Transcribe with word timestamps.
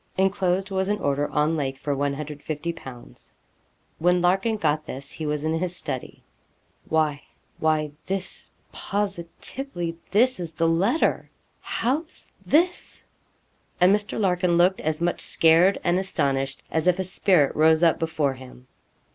Enclosed 0.17 0.71
was 0.71 0.87
an 0.87 0.97
order 0.97 1.29
on 1.29 1.55
Lake 1.55 1.77
for 1.77 1.95
150_l._ 1.95 3.29
When 3.99 4.19
Larkin 4.19 4.57
got 4.57 4.87
this 4.87 5.11
he 5.11 5.27
was 5.27 5.43
in 5.43 5.53
his 5.59 5.75
study. 5.75 6.23
'Why 6.89 7.21
why 7.59 7.91
this 8.07 8.49
positively 8.71 9.97
this 10.09 10.39
is 10.39 10.53
the 10.53 10.67
letter. 10.67 11.29
How's 11.59 12.27
this?' 12.41 13.03
And 13.79 13.95
Mr. 13.95 14.19
Larkin 14.19 14.57
looked 14.57 14.81
as 14.81 15.01
much 15.01 15.21
scared 15.21 15.79
and 15.83 15.99
astonished 15.99 16.63
as 16.71 16.87
if 16.87 16.97
a 16.97 17.03
spirit 17.03 17.55
rose 17.55 17.83
up 17.83 17.99
before 17.99 18.33
him. 18.33 18.65